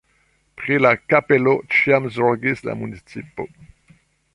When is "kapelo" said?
1.13-1.55